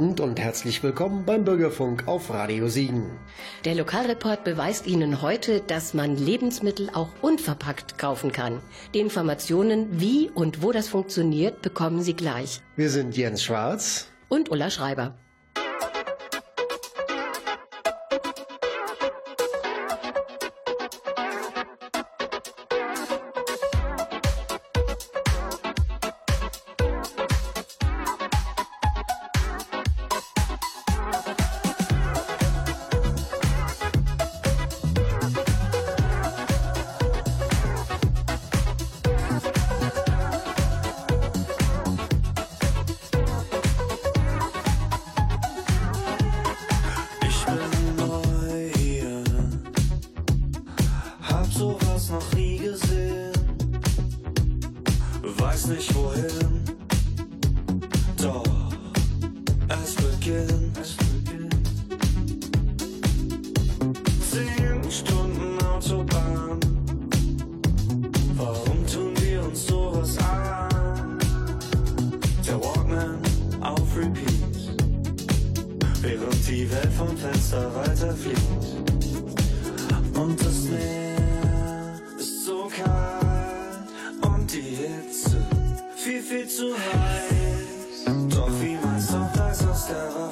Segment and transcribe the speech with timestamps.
[0.00, 3.18] Abend und herzlich willkommen beim Bürgerfunk auf Radio Siegen.
[3.66, 8.62] Der Lokalreport beweist Ihnen heute, dass man Lebensmittel auch unverpackt kaufen kann.
[8.94, 12.62] Die Informationen, wie und wo das funktioniert, bekommen Sie gleich.
[12.76, 15.18] Wir sind Jens Schwarz und Ulla Schreiber.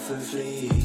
[0.09, 0.79] Hier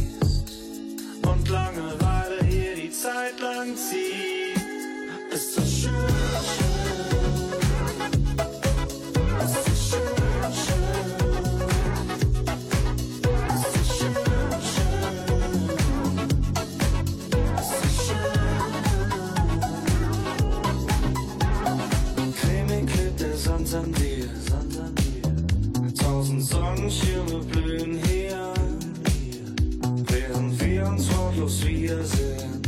[31.93, 32.61] Wiedersehen,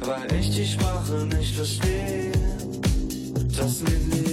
[0.00, 2.32] weil ich die Sprache nicht verstehe.
[3.56, 4.23] Das nennt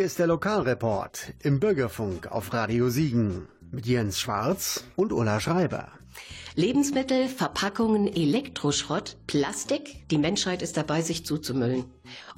[0.00, 5.88] ist der Lokalreport im Bürgerfunk auf Radio Siegen mit Jens Schwarz und Ulla Schreiber.
[6.54, 10.08] Lebensmittel, Verpackungen, Elektroschrott, Plastik.
[10.10, 11.84] Die Menschheit ist dabei, sich zuzumüllen.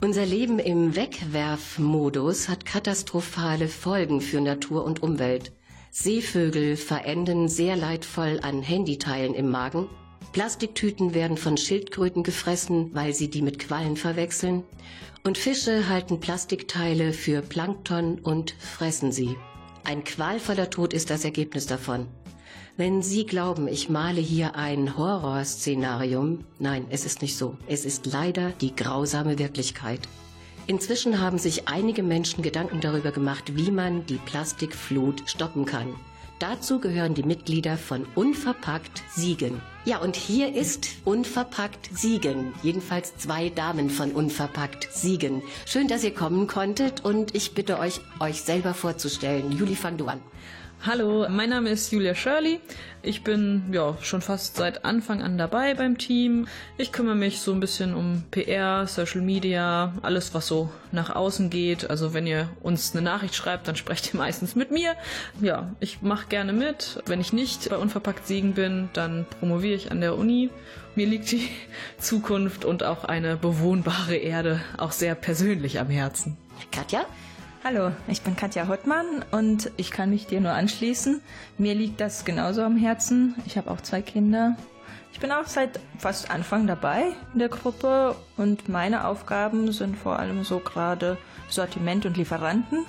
[0.00, 5.52] Unser Leben im Wegwerfmodus hat katastrophale Folgen für Natur und Umwelt.
[5.92, 9.88] Seevögel verenden sehr leidvoll an Handyteilen im Magen.
[10.32, 14.64] Plastiktüten werden von Schildkröten gefressen, weil sie die mit Quallen verwechseln.
[15.24, 19.36] Und Fische halten Plastikteile für Plankton und fressen sie.
[19.84, 22.08] Ein qualvoller Tod ist das Ergebnis davon.
[22.76, 27.56] Wenn Sie glauben, ich male hier ein Horrorszenarium, nein, es ist nicht so.
[27.68, 30.00] Es ist leider die grausame Wirklichkeit.
[30.66, 35.94] Inzwischen haben sich einige Menschen Gedanken darüber gemacht, wie man die Plastikflut stoppen kann.
[36.42, 39.60] Dazu gehören die Mitglieder von Unverpackt Siegen.
[39.84, 42.52] Ja, und hier ist Unverpackt Siegen.
[42.64, 45.42] Jedenfalls zwei Damen von Unverpackt Siegen.
[45.66, 49.52] Schön, dass ihr kommen konntet und ich bitte euch, euch selber vorzustellen.
[49.52, 50.20] Juli, fang du an.
[50.84, 52.58] Hallo, mein Name ist Julia Shirley.
[53.02, 56.48] Ich bin ja schon fast seit Anfang an dabei beim Team.
[56.76, 61.50] Ich kümmere mich so ein bisschen um PR, Social Media, alles was so nach außen
[61.50, 61.88] geht.
[61.88, 64.96] Also wenn ihr uns eine Nachricht schreibt, dann sprecht ihr meistens mit mir.
[65.40, 67.00] Ja, ich mache gerne mit.
[67.06, 70.50] Wenn ich nicht bei Unverpackt Siegen bin, dann promoviere ich an der Uni.
[70.96, 71.48] Mir liegt die
[71.98, 76.36] Zukunft und auch eine bewohnbare Erde auch sehr persönlich am Herzen.
[76.72, 77.06] Katja?
[77.64, 81.20] Hallo, ich bin Katja Hottmann und ich kann mich dir nur anschließen.
[81.58, 83.36] Mir liegt das genauso am Herzen.
[83.46, 84.56] Ich habe auch zwei Kinder.
[85.12, 90.18] Ich bin auch seit fast Anfang dabei in der Gruppe und meine Aufgaben sind vor
[90.18, 91.18] allem so gerade
[91.48, 92.84] Sortiment und Lieferanten.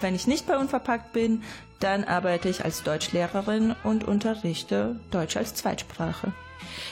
[0.00, 1.42] Wenn ich nicht bei Unverpackt bin,
[1.80, 6.32] dann arbeite ich als Deutschlehrerin und unterrichte Deutsch als Zweitsprache.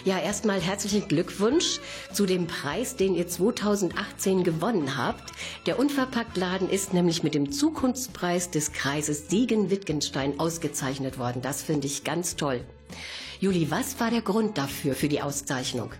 [0.04, 1.80] Ja, erstmal herzlichen Glückwunsch
[2.12, 5.32] zu dem Preis, den ihr 2018 gewonnen habt.
[5.66, 11.42] Der Unverpacktladen ist nämlich mit dem Zukunftspreis des Kreises Siegen-Wittgenstein ausgezeichnet worden.
[11.42, 12.60] Das finde ich ganz toll.
[13.40, 15.90] Juli, was war der Grund dafür, für die Auszeichnung?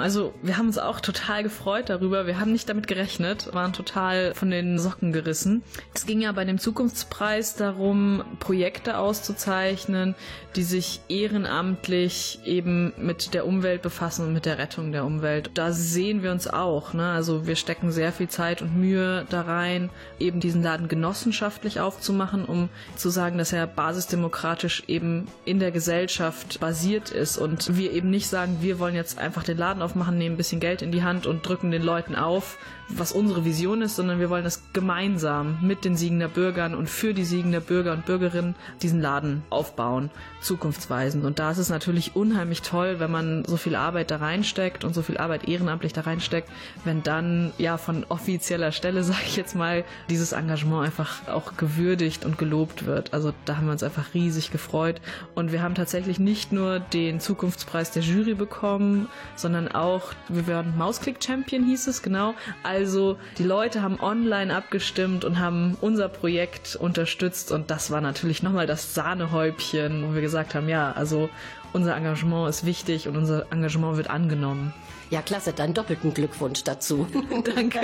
[0.00, 2.26] Also wir haben uns auch total gefreut darüber.
[2.26, 5.62] Wir haben nicht damit gerechnet, waren total von den Socken gerissen.
[5.94, 10.14] Es ging ja bei dem Zukunftspreis darum, Projekte auszuzeichnen,
[10.56, 15.50] die sich ehrenamtlich eben mit der Umwelt befassen und mit der Rettung der Umwelt.
[15.54, 16.94] Da sehen wir uns auch.
[16.94, 17.10] Ne?
[17.10, 22.44] Also wir stecken sehr viel Zeit und Mühe da rein, eben diesen Laden genossenschaftlich aufzumachen,
[22.44, 28.10] um zu sagen, dass er basisdemokratisch eben in der Gesellschaft basiert ist und wir eben
[28.10, 31.02] nicht sagen, wir wollen jetzt einfach den Laden aufmachen, nehmen ein bisschen Geld in die
[31.02, 32.58] Hand und drücken den Leuten auf,
[32.88, 37.12] was unsere Vision ist, sondern wir wollen das gemeinsam mit den Siegender Bürgern und für
[37.12, 41.24] die Siegender Bürger und Bürgerinnen diesen Laden aufbauen, zukunftsweisend.
[41.24, 44.94] Und da ist es natürlich unheimlich toll, wenn man so viel Arbeit da reinsteckt und
[44.94, 46.48] so viel Arbeit ehrenamtlich da reinsteckt,
[46.84, 52.24] wenn dann ja von offizieller Stelle, sage ich jetzt mal, dieses Engagement einfach auch gewürdigt
[52.24, 53.12] und gelobt wird.
[53.12, 55.00] Also da haben wir uns einfach riesig gefreut.
[55.34, 60.76] Und wir haben tatsächlich nicht nur den Zukunftspreis der Jury bekommen, sondern auch, wir werden
[60.76, 62.34] Mausklick Champion hieß es, genau.
[62.62, 68.42] Also die Leute haben online abgestimmt und haben unser Projekt unterstützt und das war natürlich
[68.42, 71.28] nochmal das Sahnehäubchen, wo wir gesagt haben, ja, also
[71.72, 74.72] unser Engagement ist wichtig und unser Engagement wird angenommen.
[75.10, 77.06] Ja, klasse, dann doppelten Glückwunsch dazu.
[77.54, 77.80] Danke.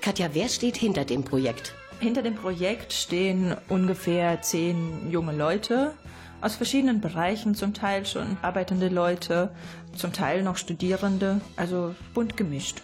[0.00, 1.74] Katja, wer steht hinter dem Projekt?
[2.00, 5.92] Hinter dem Projekt stehen ungefähr zehn junge Leute
[6.40, 9.50] aus verschiedenen Bereichen, zum Teil schon arbeitende Leute,
[9.96, 12.82] zum Teil noch Studierende, also bunt gemischt.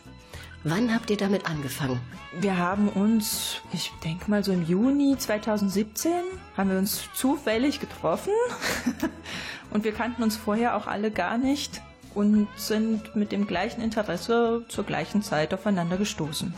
[0.67, 2.01] Wann habt ihr damit angefangen?
[2.41, 6.11] Wir haben uns, ich denke mal so im Juni 2017,
[6.57, 8.33] haben wir uns zufällig getroffen
[9.71, 11.83] und wir kannten uns vorher auch alle gar nicht
[12.15, 16.55] und sind mit dem gleichen Interesse zur gleichen Zeit aufeinander gestoßen.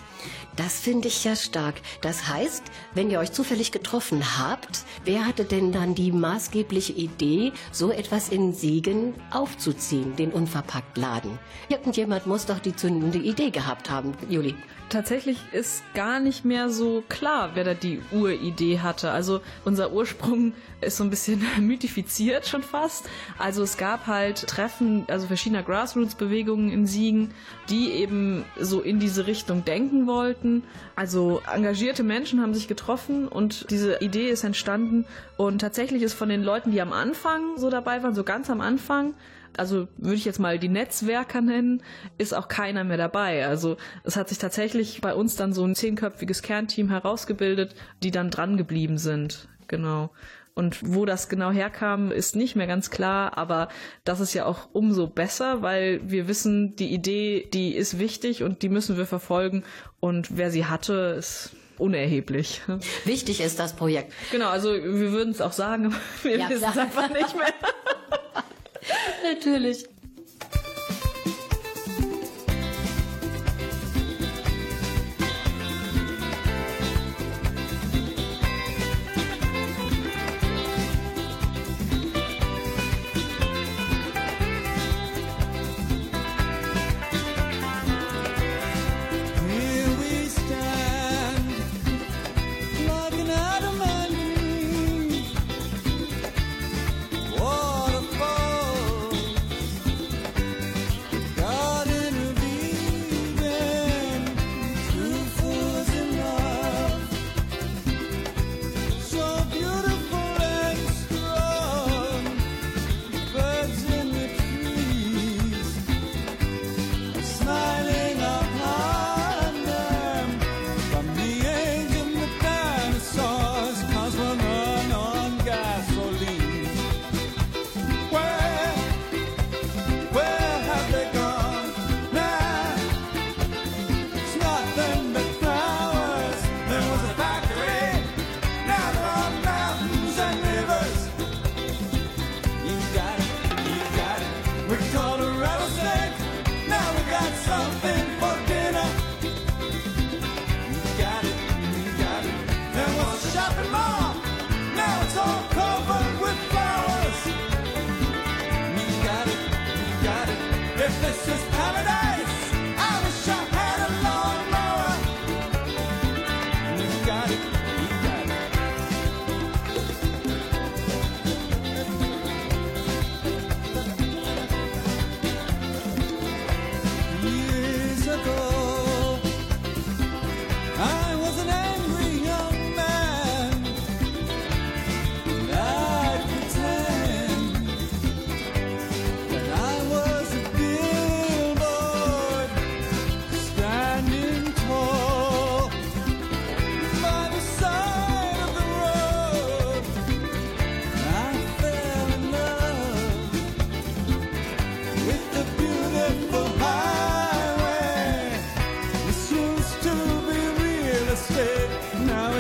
[0.57, 1.75] Das finde ich ja stark.
[2.01, 2.65] Das heißt,
[2.95, 8.31] wenn ihr euch zufällig getroffen habt, wer hatte denn dann die maßgebliche Idee, so etwas
[8.31, 11.39] in Siegen aufzuziehen, den Unverpacktladen?
[11.69, 14.55] Irgendjemand muss doch die zündende Idee gehabt haben, Juli.
[14.89, 19.11] Tatsächlich ist gar nicht mehr so klar, wer da die Uridee hatte.
[19.11, 23.09] Also unser Ursprung ist so ein bisschen mythifiziert schon fast.
[23.37, 27.35] Also es gab halt Treffen, also verschiedener Grassroots-Bewegungen in Siegen,
[27.69, 30.46] die eben so in diese Richtung denken wollten.
[30.95, 35.07] Also engagierte Menschen haben sich getroffen und diese Idee ist entstanden.
[35.37, 38.61] Und tatsächlich ist von den Leuten, die am Anfang so dabei waren, so ganz am
[38.61, 39.15] Anfang,
[39.57, 41.83] also würde ich jetzt mal die Netzwerker nennen,
[42.19, 43.47] ist auch keiner mehr dabei.
[43.47, 48.31] Also es hat sich tatsächlich bei uns dann so ein zehnköpfiges Kernteam herausgebildet, die dann
[48.31, 49.49] dran geblieben sind.
[49.69, 50.11] Genau.
[50.57, 53.69] Und wo das genau herkam, ist nicht mehr ganz klar, aber
[54.05, 58.63] das ist ja auch umso besser, weil wir wissen, die Idee, die ist wichtig und
[58.63, 59.65] die müssen wir verfolgen
[60.01, 62.63] und wer sie hatte, ist unerheblich.
[63.05, 64.15] Wichtig ist das Projekt.
[64.33, 67.53] Genau, also wir würden es auch sagen, aber wir Ja, wissen es einfach nicht mehr.
[69.35, 69.87] Natürlich.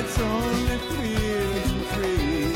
[0.08, 2.55] it's only free to free.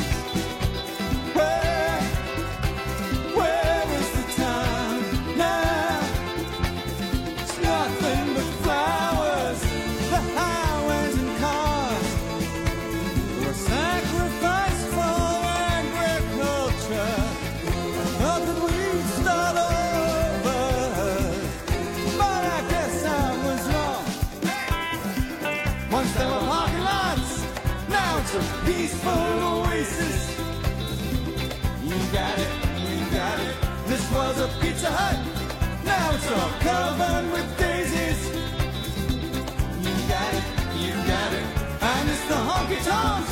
[36.61, 38.21] Covered with daisies.
[39.85, 41.47] You got it, you got it.
[41.81, 43.31] I miss the honky tonks,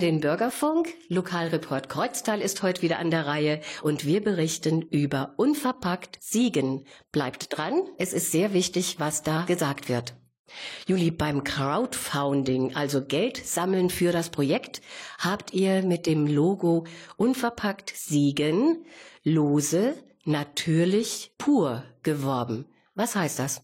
[0.00, 0.88] den Bürgerfunk.
[1.08, 6.84] Lokalreport Kreuztal ist heute wieder an der Reihe und wir berichten über Unverpackt Siegen.
[7.12, 10.14] Bleibt dran, es ist sehr wichtig, was da gesagt wird.
[10.86, 14.80] Juli, beim Crowdfunding, also Geld sammeln für das Projekt,
[15.18, 18.84] habt ihr mit dem Logo Unverpackt Siegen
[19.22, 22.66] lose, natürlich, pur geworben.
[22.94, 23.62] Was heißt das?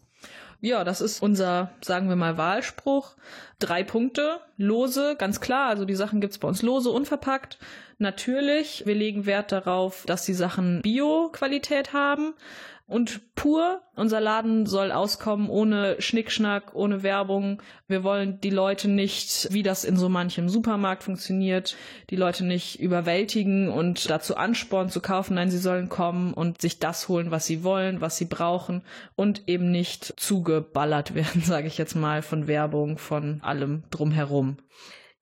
[0.61, 3.17] Ja, das ist unser, sagen wir mal, Wahlspruch.
[3.59, 5.69] Drei Punkte, lose, ganz klar.
[5.69, 7.59] Also die Sachen gibt's bei uns lose, unverpackt.
[7.99, 12.35] Natürlich, wir legen Wert darauf, dass die Sachen Bio-Qualität haben.
[12.89, 17.61] Und pur, unser Laden soll auskommen ohne Schnickschnack, ohne Werbung.
[17.89, 21.77] Wir wollen die Leute nicht, wie das in so manchem Supermarkt funktioniert,
[22.11, 25.35] die Leute nicht überwältigen und dazu anspornen zu kaufen.
[25.35, 28.83] Nein, sie sollen kommen und sich das holen, was sie wollen, was sie brauchen
[29.17, 34.59] und eben nicht zugeballert werden, sage ich jetzt mal, von Werbung, von allem drumherum.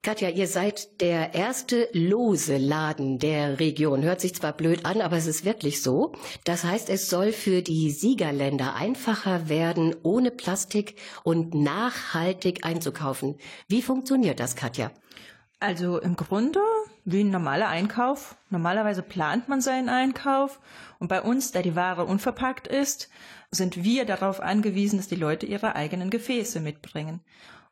[0.05, 4.03] Katja, ihr seid der erste lose Laden der Region.
[4.03, 6.13] Hört sich zwar blöd an, aber es ist wirklich so.
[6.45, 13.37] Das heißt, es soll für die Siegerländer einfacher werden, ohne Plastik und nachhaltig einzukaufen.
[13.67, 14.91] Wie funktioniert das, Katja?
[15.59, 16.61] Also im Grunde
[17.07, 18.37] wie ein normaler Einkauf.
[18.51, 20.61] Normalerweise plant man seinen Einkauf
[20.99, 23.09] und bei uns, da die Ware unverpackt ist,
[23.51, 27.21] sind wir darauf angewiesen, dass die Leute ihre eigenen Gefäße mitbringen.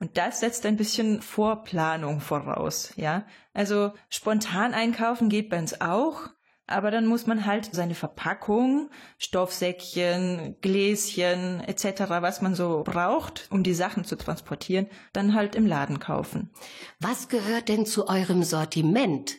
[0.02, 3.24] Und das setzt ein bisschen Vorplanung voraus, ja.
[3.54, 6.22] Also spontan einkaufen geht bei uns auch,
[6.66, 13.62] aber dann muss man halt seine Verpackung, Stoffsäckchen, Gläschen etc., was man so braucht, um
[13.62, 16.50] die Sachen zu transportieren, dann halt im Laden kaufen.
[16.98, 19.36] Was gehört denn zu eurem Sortiment?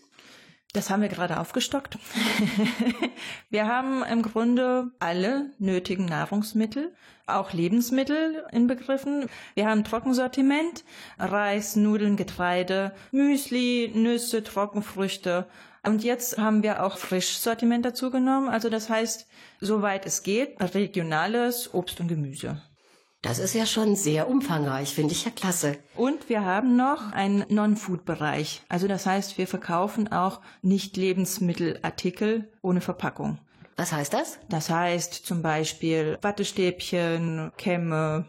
[0.73, 1.99] Das haben wir gerade aufgestockt.
[3.51, 6.91] wir haben im Grunde alle nötigen Nahrungsmittel,
[7.27, 9.29] auch Lebensmittel inbegriffen.
[9.53, 10.83] Wir haben Trockensortiment,
[11.19, 15.45] Reis, Nudeln, Getreide, Müsli, Nüsse, Trockenfrüchte.
[15.85, 18.49] Und jetzt haben wir auch Frischsortiment dazu genommen.
[18.49, 19.27] Also das heißt,
[19.61, 22.63] soweit es geht, regionales Obst und Gemüse.
[23.23, 25.77] Das ist ja schon sehr umfangreich, finde ich ja klasse.
[25.95, 28.63] Und wir haben noch einen Non-Food-Bereich.
[28.67, 33.39] Also das heißt, wir verkaufen auch Nicht-Lebensmittelartikel ohne Verpackung.
[33.77, 34.39] Was heißt das?
[34.49, 38.25] Das heißt zum Beispiel Wattestäbchen, Kämme,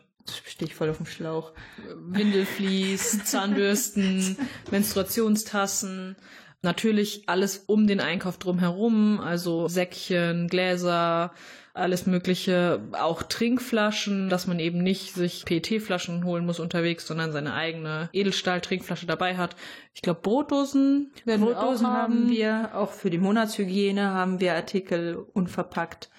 [0.46, 1.54] stehe ich voll auf dem Schlauch,
[1.96, 4.38] Windelflies, Zahnbürsten,
[4.70, 6.14] Menstruationstassen.
[6.62, 11.32] Natürlich alles um den Einkauf drumherum, also Säckchen, Gläser,
[11.74, 17.52] alles Mögliche, auch Trinkflaschen, dass man eben nicht sich PET-Flaschen holen muss unterwegs, sondern seine
[17.52, 19.56] eigene Edelstahl-Trinkflasche dabei hat.
[19.92, 24.54] Ich glaube, Brotdosen werden Brotdosen wir auch haben wir, auch für die Monatshygiene haben wir
[24.54, 26.10] Artikel unverpackt.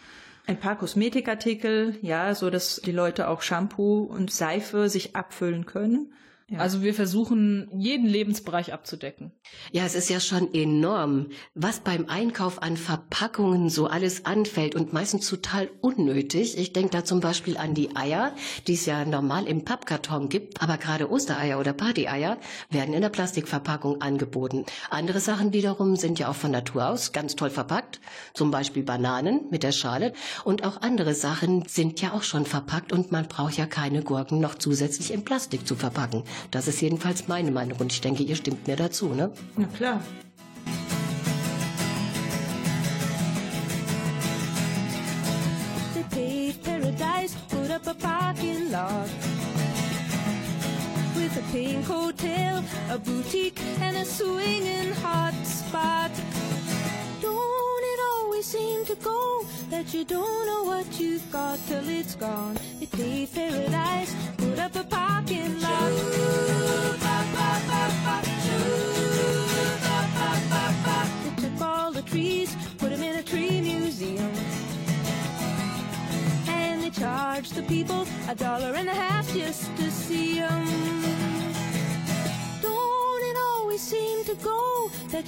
[0.46, 6.14] Ein paar Kosmetikartikel, ja, so dass die Leute auch Shampoo und Seife sich abfüllen können.
[6.48, 6.60] Ja.
[6.60, 9.32] Also wir versuchen, jeden Lebensbereich abzudecken.
[9.72, 14.94] Ja, es ist ja schon enorm, was beim Einkauf an Verpackungen so alles anfällt und
[14.94, 16.56] meistens total unnötig.
[16.60, 18.32] Ich denke da zum Beispiel an die Eier,
[18.68, 22.38] die es ja normal im Pappkarton gibt, aber gerade Ostereier oder Partyeier
[22.70, 24.66] werden in der Plastikverpackung angeboten.
[24.92, 28.00] Andere Sachen wiederum sind ja auch von Natur aus ganz toll verpackt,
[28.36, 32.94] zum Beispiel Bananen mit der Schale und auch andere Sachen sind ja auch schon verpackt
[32.94, 36.24] und man braucht ja keine Gurken noch zusätzlich in Plastik zu verpacken.
[36.52, 39.32] Das ist jedenfalls meine Meinung und ich denke, ihr stimmt mir dazu, ne?
[39.58, 40.02] Na klar.
[47.76, 49.10] Up a parking lot.
[51.18, 56.12] With a pink hotel, a boutique, and a swinging hot spot.
[57.22, 57.65] Don't
[58.46, 62.56] seem to go that you don't know what you've got till it's gone?
[62.80, 65.90] They paved paradise, put up a parking lot.
[65.90, 66.96] They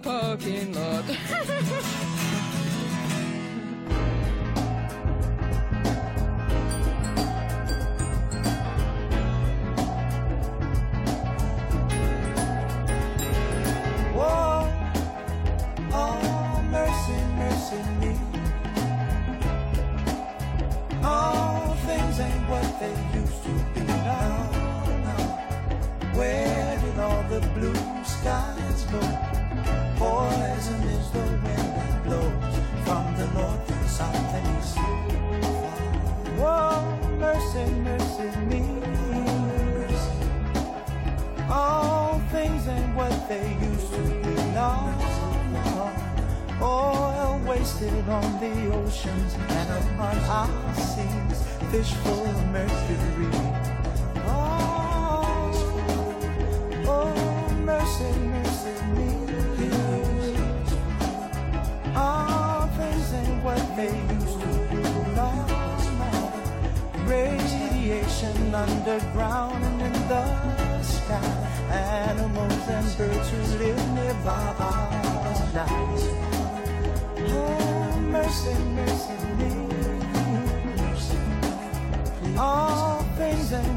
[0.00, 1.52] Put up a parking lot.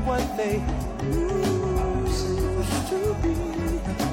[0.10, 0.56] what they
[1.06, 2.26] used
[2.90, 3.36] to be.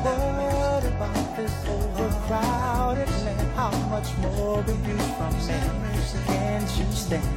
[0.04, 3.48] What about this overcrowded land?
[3.56, 5.70] How much more we do from men.
[6.26, 7.35] Can't you stand?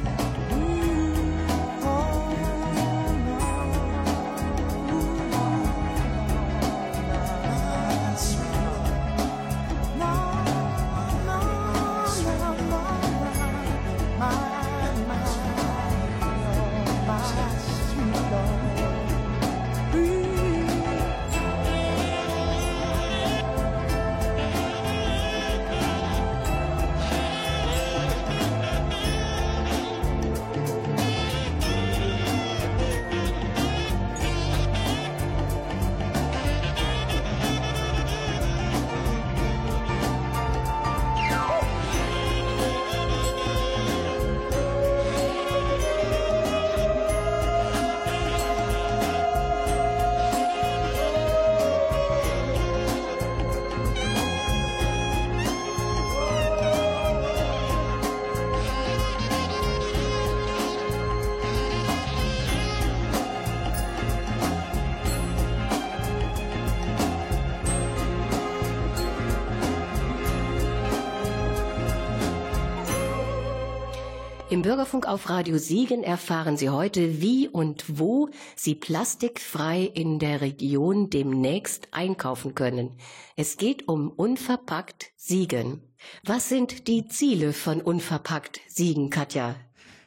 [74.60, 80.42] Im Bürgerfunk auf Radio Siegen erfahren Sie heute, wie und wo Sie plastikfrei in der
[80.42, 82.98] Region demnächst einkaufen können.
[83.36, 85.80] Es geht um Unverpackt Siegen.
[86.24, 89.56] Was sind die Ziele von Unverpackt Siegen, Katja?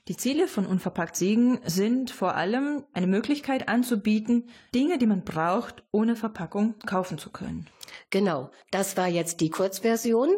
[0.08, 5.82] Die Ziele von Unverpackt Siegen sind vor allem eine Möglichkeit anzubieten, Dinge, die man braucht,
[5.92, 7.66] ohne Verpackung kaufen zu können.
[8.10, 10.30] Genau, das war jetzt die Kurzversion.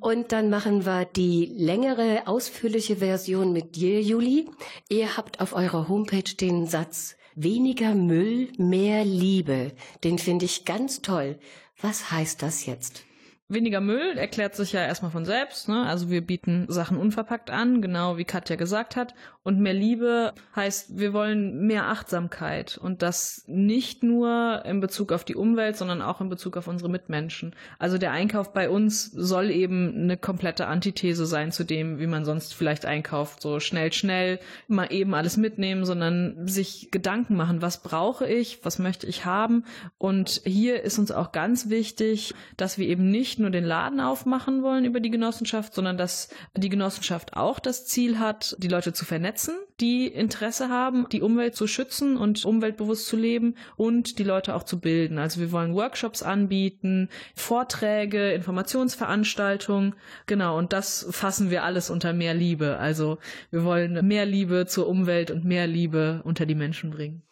[0.00, 4.48] Und dann machen wir die längere, ausführliche Version mit dir, Juli.
[4.88, 9.72] Ihr habt auf eurer Homepage den Satz Weniger Müll, mehr Liebe.
[10.04, 11.38] Den finde ich ganz toll.
[11.80, 13.04] Was heißt das jetzt?
[13.50, 15.68] Weniger Müll erklärt sich ja erstmal von selbst.
[15.68, 15.84] Ne?
[15.84, 19.12] Also wir bieten Sachen unverpackt an, genau wie Katja gesagt hat.
[19.42, 22.78] Und mehr Liebe heißt, wir wollen mehr Achtsamkeit.
[22.78, 26.88] Und das nicht nur in Bezug auf die Umwelt, sondern auch in Bezug auf unsere
[26.88, 27.56] Mitmenschen.
[27.80, 32.24] Also der Einkauf bei uns soll eben eine komplette Antithese sein zu dem, wie man
[32.24, 33.42] sonst vielleicht einkauft.
[33.42, 38.78] So schnell, schnell, mal eben alles mitnehmen, sondern sich Gedanken machen, was brauche ich, was
[38.78, 39.64] möchte ich haben.
[39.98, 44.62] Und hier ist uns auch ganz wichtig, dass wir eben nicht nur den Laden aufmachen
[44.62, 49.04] wollen über die Genossenschaft, sondern dass die Genossenschaft auch das Ziel hat, die Leute zu
[49.04, 54.54] vernetzen, die Interesse haben, die Umwelt zu schützen und umweltbewusst zu leben und die Leute
[54.54, 55.18] auch zu bilden.
[55.18, 59.94] Also wir wollen Workshops anbieten, Vorträge, Informationsveranstaltungen,
[60.26, 62.76] genau, und das fassen wir alles unter mehr Liebe.
[62.78, 63.18] Also
[63.50, 67.22] wir wollen mehr Liebe zur Umwelt und mehr Liebe unter die Menschen bringen.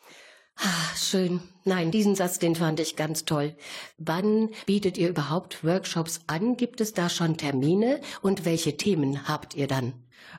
[0.61, 1.41] Ah, schön.
[1.65, 3.55] Nein, diesen Satz, den fand ich ganz toll.
[3.97, 6.57] Wann bietet ihr überhaupt Workshops an?
[6.57, 8.01] Gibt es da schon Termine?
[8.23, 9.93] Und welche Themen habt ihr dann?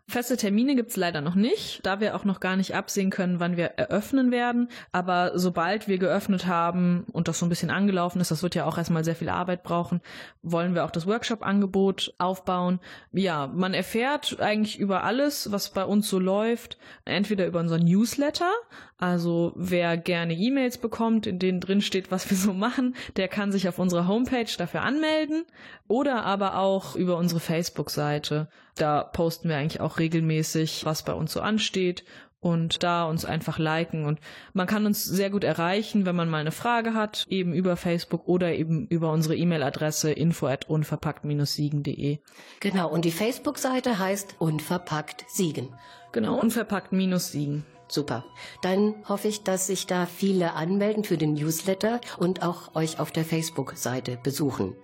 [0.07, 3.57] Feste Termine gibt's leider noch nicht, da wir auch noch gar nicht absehen können, wann
[3.57, 4.69] wir eröffnen werden.
[4.91, 8.65] Aber sobald wir geöffnet haben und das so ein bisschen angelaufen ist, das wird ja
[8.65, 10.01] auch erstmal sehr viel Arbeit brauchen,
[10.41, 12.79] wollen wir auch das Workshop-Angebot aufbauen.
[13.11, 18.51] Ja, man erfährt eigentlich über alles, was bei uns so läuft, entweder über unseren Newsletter,
[18.97, 23.51] also wer gerne E-Mails bekommt, in denen drin steht, was wir so machen, der kann
[23.51, 25.45] sich auf unserer Homepage dafür anmelden
[25.89, 28.47] oder aber auch über unsere Facebook-Seite.
[28.75, 32.05] Da posten wir eigentlich auch regelmäßig, was bei uns so ansteht
[32.39, 34.19] und da uns einfach liken und
[34.53, 38.27] man kann uns sehr gut erreichen, wenn man mal eine Frage hat, eben über Facebook
[38.27, 42.19] oder eben über unsere E-Mail-Adresse info at unverpackt-siegen.de.
[42.61, 45.75] Genau, und die Facebook-Seite heißt Unverpackt Siegen.
[46.13, 47.65] Genau, unverpackt-siegen.
[47.89, 48.23] Super.
[48.61, 53.11] Dann hoffe ich, dass sich da viele anmelden für den Newsletter und auch euch auf
[53.11, 54.75] der Facebook-Seite besuchen.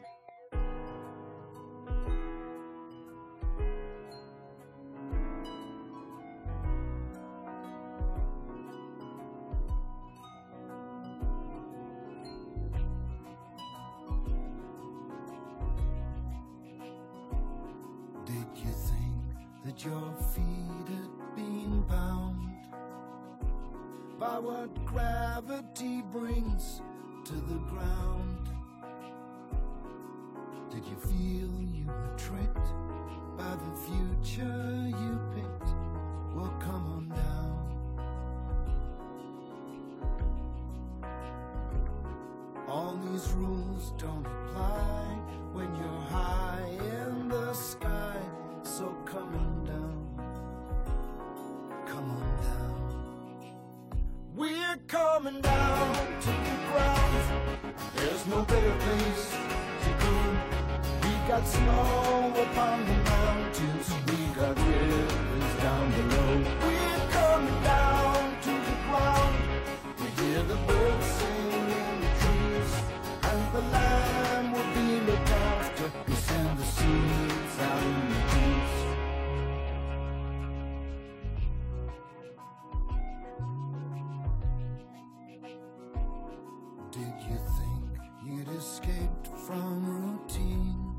[86.96, 90.96] did you think you'd escaped from routine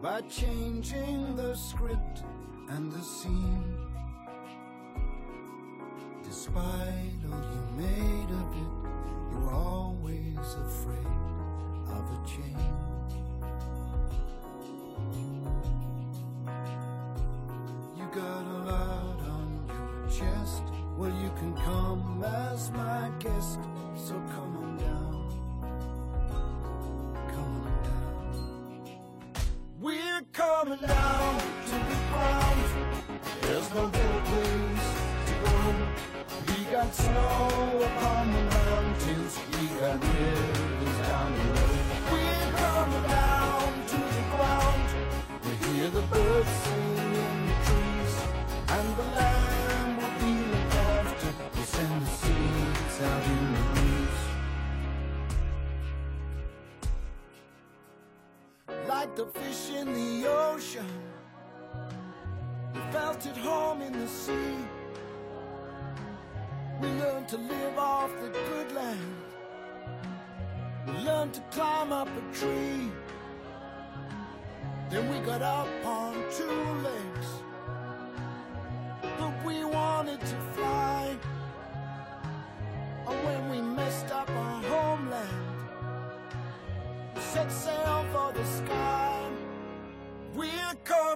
[0.00, 2.22] by changing the script
[2.70, 3.76] and the scene?
[6.24, 8.72] Despite all you made of it,
[9.30, 11.06] you were always afraid
[11.86, 12.85] of a change.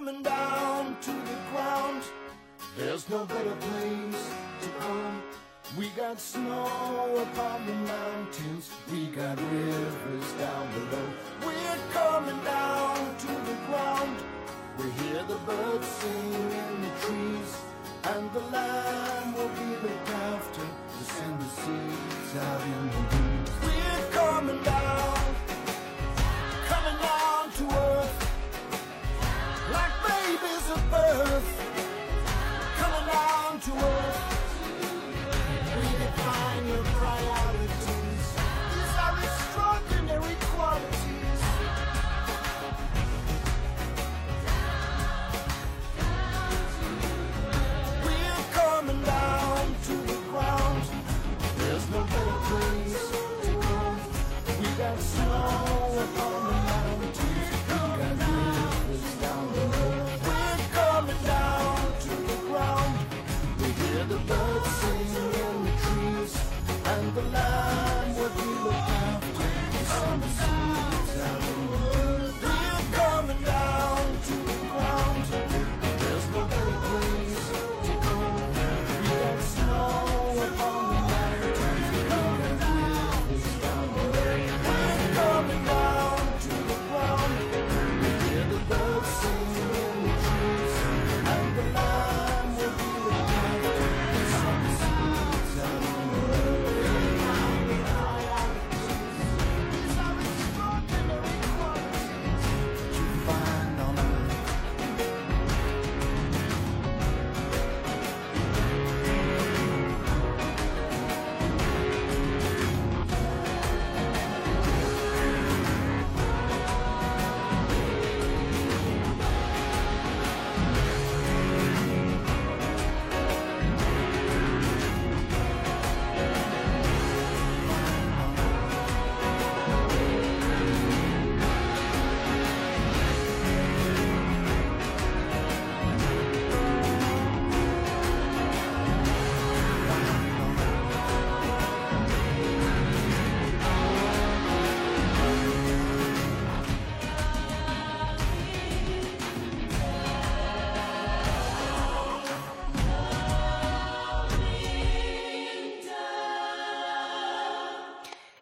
[0.03, 2.01] coming down to the ground.
[2.75, 4.31] There's no better place
[4.63, 5.21] to come.
[5.77, 11.07] We got snow upon the mountains, we got rivers down below.
[11.45, 14.17] We're coming down to the ground.
[14.79, 16.33] We hear the birds sing
[16.63, 17.51] in the trees,
[18.05, 20.65] and the land will be looked after
[20.97, 23.53] to send the seeds out in the breeze.
[23.65, 25.10] We're coming down.
[30.93, 31.49] earth.
[32.77, 34.10] Come along to us.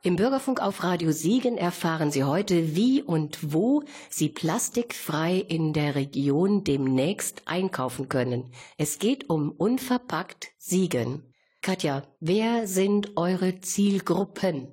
[0.10, 5.94] Im Bürgerfunk auf Radio Siegen erfahren Sie heute, wie und wo Sie plastikfrei in der
[5.94, 8.52] Region demnächst einkaufen können.
[8.80, 11.32] Es geht um Unverpackt Siegen.
[11.62, 14.70] Katja, wer sind eure Zielgruppen?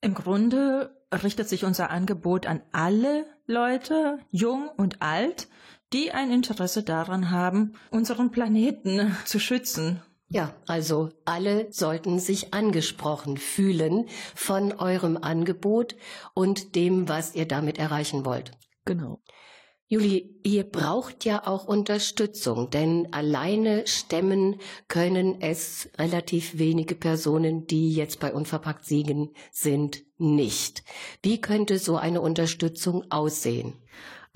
[0.00, 5.46] Im Grunde richtet sich unser Angebot an alle Leute, jung und alt,
[5.92, 13.36] die ein Interesse daran haben, unseren Planeten zu schützen ja, also alle sollten sich angesprochen
[13.36, 15.94] fühlen von eurem Angebot
[16.34, 18.50] und dem, was ihr damit erreichen wollt.
[18.84, 19.20] Genau.
[19.88, 24.56] Juli, ihr braucht ja auch Unterstützung, denn alleine stemmen
[24.88, 30.82] können es relativ wenige Personen, die jetzt bei Unverpackt Siegen sind, nicht.
[31.22, 33.74] Wie könnte so eine Unterstützung aussehen?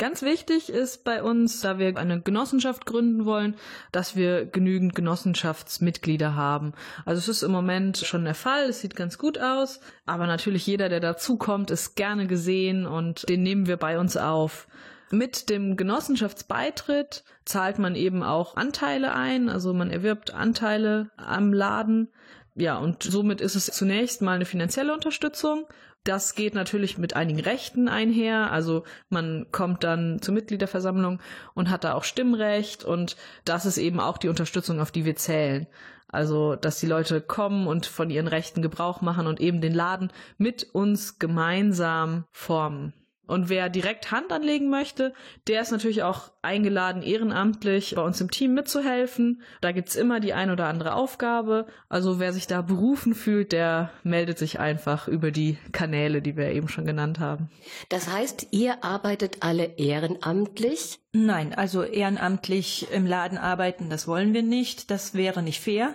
[0.00, 3.54] Ganz wichtig ist bei uns, da wir eine Genossenschaft gründen wollen,
[3.92, 6.72] dass wir genügend Genossenschaftsmitglieder haben.
[7.04, 10.66] Also es ist im Moment schon der Fall, es sieht ganz gut aus, aber natürlich
[10.66, 14.68] jeder, der dazukommt, ist gerne gesehen und den nehmen wir bei uns auf.
[15.10, 22.08] Mit dem Genossenschaftsbeitritt zahlt man eben auch Anteile ein, also man erwirbt Anteile am Laden.
[22.54, 25.66] Ja, und somit ist es zunächst mal eine finanzielle Unterstützung
[26.04, 28.50] das geht natürlich mit einigen Rechten einher.
[28.50, 31.20] Also man kommt dann zur Mitgliederversammlung
[31.54, 35.16] und hat da auch Stimmrecht und das ist eben auch die Unterstützung, auf die wir
[35.16, 35.66] zählen.
[36.12, 40.12] Also, dass die Leute kommen und von ihren Rechten Gebrauch machen und eben den Laden
[40.38, 42.92] mit uns gemeinsam formen.
[43.30, 45.14] Und wer direkt Hand anlegen möchte,
[45.46, 49.42] der ist natürlich auch eingeladen, ehrenamtlich bei uns im Team mitzuhelfen.
[49.60, 51.66] Da gibt's immer die ein oder andere Aufgabe.
[51.88, 56.50] Also wer sich da berufen fühlt, der meldet sich einfach über die Kanäle, die wir
[56.50, 57.50] eben schon genannt haben.
[57.88, 60.98] Das heißt, ihr arbeitet alle ehrenamtlich?
[61.12, 64.90] Nein, also ehrenamtlich im Laden arbeiten, das wollen wir nicht.
[64.90, 65.94] Das wäre nicht fair.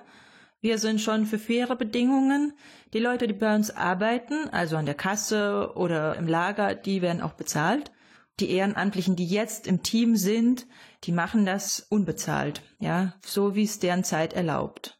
[0.65, 2.53] Wir sind schon für faire Bedingungen.
[2.91, 7.21] Die Leute, die bei uns arbeiten, also an der Kasse oder im Lager, die werden
[7.21, 7.91] auch bezahlt.
[8.39, 10.65] Die Ehrenamtlichen, die jetzt im Team sind,
[11.03, 14.99] die machen das unbezahlt, ja, so wie es deren Zeit erlaubt.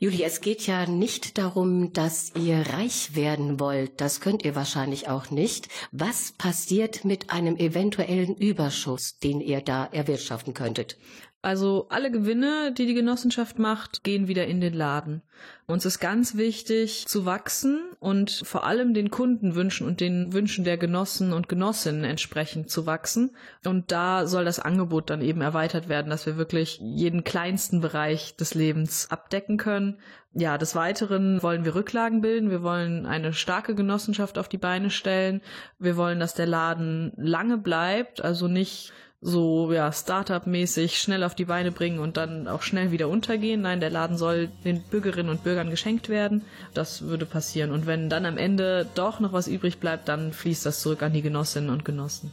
[0.00, 4.00] Juli, es geht ja nicht darum, dass ihr reich werden wollt.
[4.00, 5.68] Das könnt ihr wahrscheinlich auch nicht.
[5.92, 10.98] Was passiert mit einem eventuellen Überschuss, den ihr da erwirtschaften könntet?
[11.44, 15.20] Also alle Gewinne, die die Genossenschaft macht, gehen wieder in den Laden.
[15.66, 20.78] Uns ist ganz wichtig zu wachsen und vor allem den Kundenwünschen und den Wünschen der
[20.78, 23.36] Genossen und Genossinnen entsprechend zu wachsen.
[23.62, 28.36] Und da soll das Angebot dann eben erweitert werden, dass wir wirklich jeden kleinsten Bereich
[28.36, 29.98] des Lebens abdecken können.
[30.32, 32.48] Ja, des Weiteren wollen wir Rücklagen bilden.
[32.48, 35.42] Wir wollen eine starke Genossenschaft auf die Beine stellen.
[35.78, 41.46] Wir wollen, dass der Laden lange bleibt, also nicht so ja Startup-mäßig schnell auf die
[41.46, 43.62] Beine bringen und dann auch schnell wieder untergehen.
[43.62, 46.42] Nein, der Laden soll den Bürgerinnen und Bürgern geschenkt werden.
[46.74, 47.72] Das würde passieren.
[47.72, 51.14] Und wenn dann am Ende doch noch was übrig bleibt, dann fließt das zurück an
[51.14, 52.30] die Genossinnen und Genossen.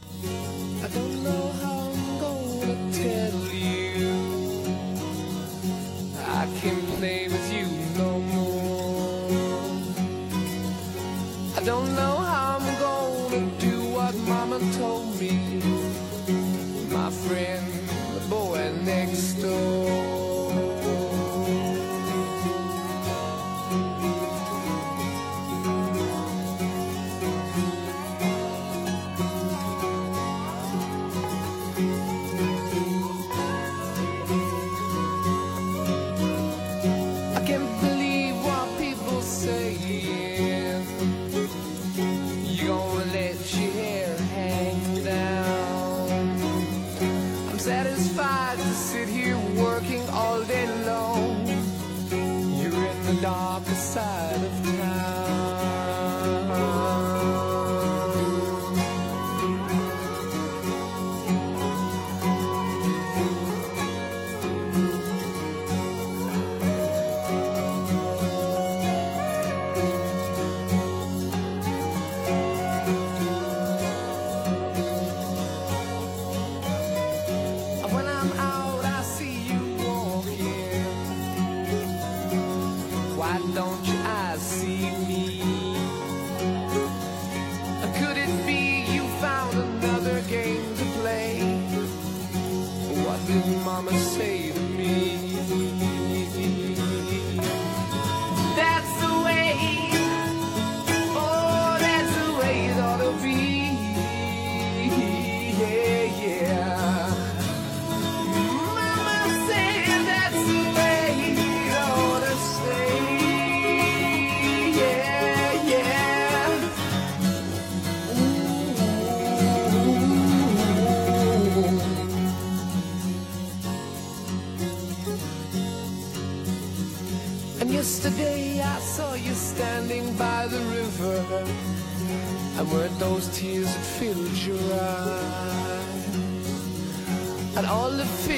[11.54, 15.81] I don't know how I'm gonna do what Mama told me.
[17.02, 17.66] My friend,
[18.14, 20.11] the boy next door.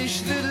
[0.05, 0.43] The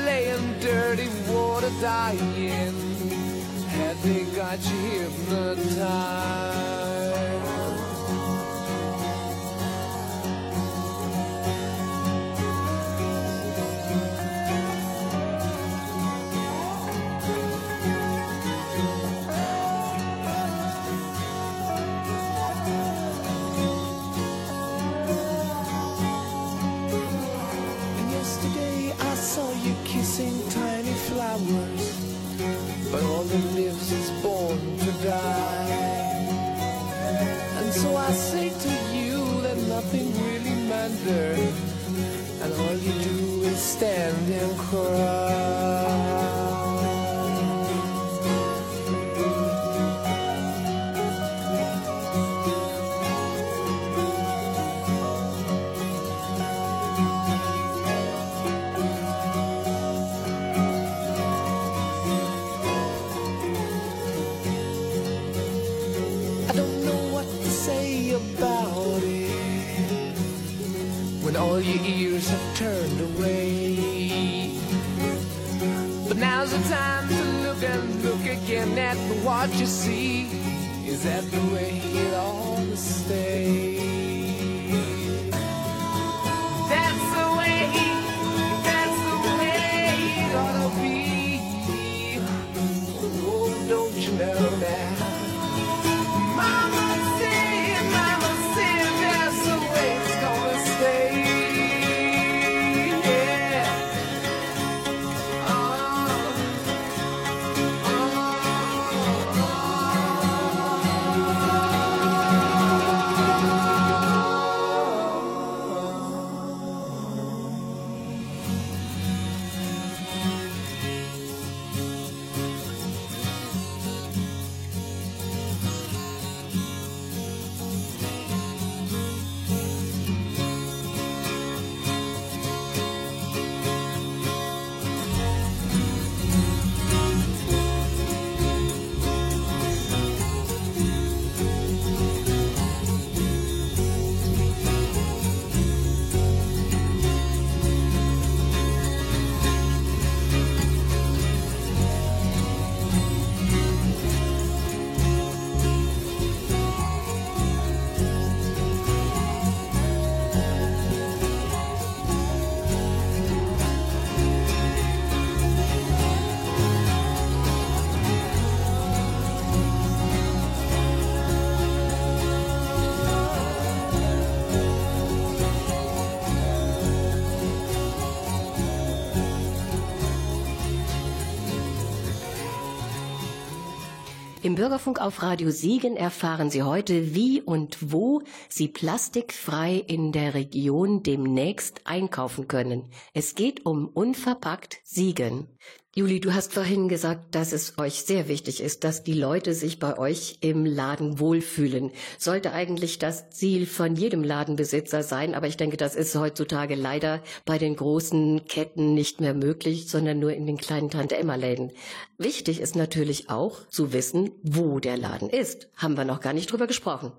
[184.54, 190.36] Im Bürgerfunk auf Radio Siegen erfahren Sie heute, wie und wo Sie plastikfrei in der
[190.36, 192.92] Region demnächst einkaufen können.
[193.16, 195.48] Es geht um unverpackt Siegen.
[195.96, 199.78] Juli, du hast vorhin gesagt, dass es euch sehr wichtig ist, dass die Leute sich
[199.78, 201.92] bei euch im Laden wohlfühlen.
[202.18, 207.22] Sollte eigentlich das Ziel von jedem Ladenbesitzer sein, aber ich denke, das ist heutzutage leider
[207.46, 211.72] bei den großen Ketten nicht mehr möglich, sondern nur in den kleinen Tante-Emma-Läden.
[212.18, 215.68] Wichtig ist natürlich auch zu wissen, wo der Laden ist.
[215.76, 217.12] Haben wir noch gar nicht drüber gesprochen.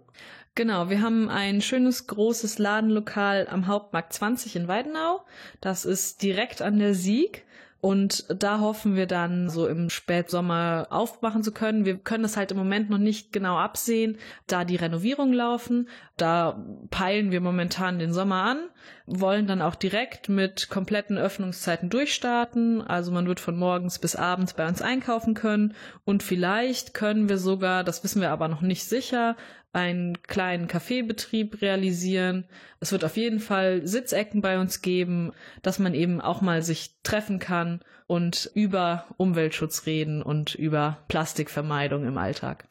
[0.57, 5.21] Genau, wir haben ein schönes großes Ladenlokal am Hauptmarkt 20 in Weidenau.
[5.61, 7.45] Das ist direkt an der Sieg.
[7.85, 11.85] Und da hoffen wir dann so im Spätsommer aufmachen zu können.
[11.85, 14.17] Wir können das halt im Moment noch nicht genau absehen,
[14.47, 15.91] da die Renovierungen laufen.
[16.17, 18.69] Da peilen wir momentan den Sommer an,
[19.05, 22.83] wollen dann auch direkt mit kompletten Öffnungszeiten durchstarten.
[22.83, 25.75] Also man wird von morgens bis abends bei uns einkaufen können.
[26.05, 29.37] Und vielleicht können wir sogar, das wissen wir aber noch nicht sicher,
[29.73, 32.45] einen kleinen Kaffeebetrieb realisieren.
[32.79, 36.95] Es wird auf jeden Fall Sitzecken bei uns geben, dass man eben auch mal sich
[37.03, 42.69] treffen kann und über Umweltschutz reden und über Plastikvermeidung im Alltag.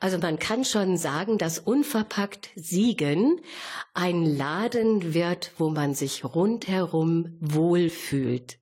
[0.00, 3.40] Also man kann schon sagen, dass unverpackt Siegen
[3.94, 8.58] ein Laden wird, wo man sich rundherum wohlfühlt.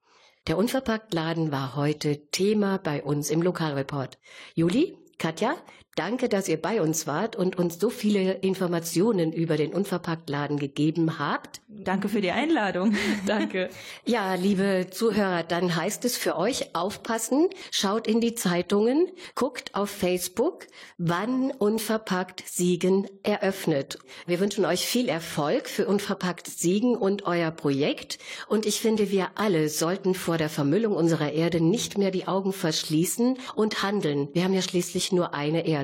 [0.46, 4.18] Der Unverpackt Laden war heute Thema bei uns im Lokalreport.
[4.54, 5.56] Juli, Katja,
[5.96, 11.20] Danke, dass ihr bei uns wart und uns so viele Informationen über den Unverpacktladen gegeben
[11.20, 11.60] habt.
[11.68, 12.96] Danke für die Einladung.
[13.26, 13.68] Danke.
[14.04, 19.88] Ja, liebe Zuhörer, dann heißt es für euch aufpassen, schaut in die Zeitungen, guckt auf
[19.90, 20.66] Facebook,
[20.98, 23.98] wann Unverpackt Siegen eröffnet.
[24.26, 28.18] Wir wünschen euch viel Erfolg für Unverpackt Siegen und euer Projekt
[28.48, 32.52] und ich finde, wir alle sollten vor der Vermüllung unserer Erde nicht mehr die Augen
[32.52, 34.28] verschließen und handeln.
[34.32, 35.83] Wir haben ja schließlich nur eine Erde.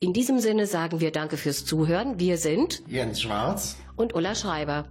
[0.00, 2.18] In diesem Sinne sagen wir Danke fürs Zuhören.
[2.18, 4.86] Wir sind Jens Schwarz und Ulla Schreiber.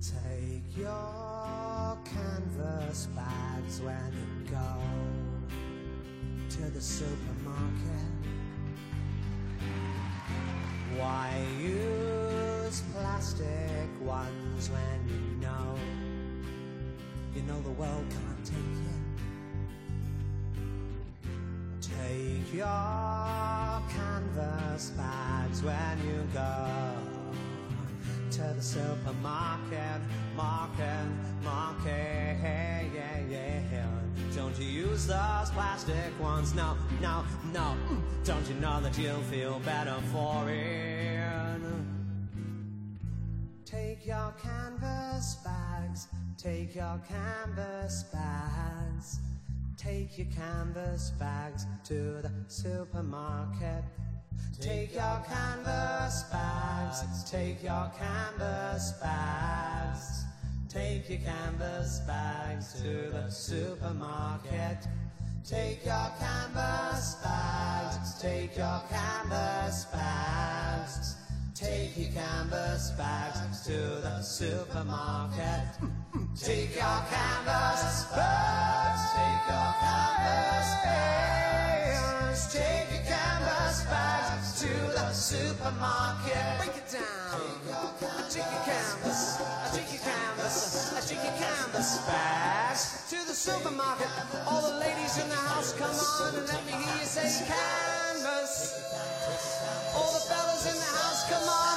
[0.00, 4.78] Take your canvas bags when you go
[6.50, 8.08] to the supermarket.
[10.96, 11.30] Why
[11.60, 15.74] use plastic ones when you know
[17.34, 19.07] you know the world can't take you?
[22.48, 26.94] Take your canvas bags when you go
[28.30, 30.00] to the supermarket,
[30.34, 31.08] market,
[31.44, 32.38] market,
[32.94, 33.86] yeah, yeah.
[34.34, 36.54] Don't you use those plastic ones?
[36.54, 37.22] No, no,
[37.52, 37.76] no.
[38.24, 41.60] Don't you know that you'll feel better for it?
[43.66, 49.18] Take your canvas bags, take your canvas bags.
[49.78, 53.84] Take your canvas bags to the supermarket.
[54.60, 60.24] Take your canvas bags, take your canvas bags.
[60.68, 64.78] Take your canvas bags to the supermarket.
[65.48, 71.17] Take your canvas bags, take your canvas bags.
[71.58, 75.66] Take your canvas bags to the supermarket.
[76.38, 82.52] Take your canvas bags, take your canvas bags.
[82.52, 86.46] Take your canvas bags to the supermarket.
[86.58, 87.40] Break it down.
[88.30, 89.42] Take your canvas,
[89.74, 94.06] take your canvas, take your canvas bags to the supermarket.
[94.46, 97.97] All the ladies in the house, come on and let me hear you say canvas.
[98.38, 101.67] All the fellas in the house, come on